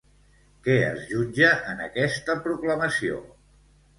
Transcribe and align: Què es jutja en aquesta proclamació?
Què 0.67 0.77
es 0.85 1.01
jutja 1.09 1.51
en 1.73 1.83
aquesta 1.87 2.37
proclamació? 2.47 3.23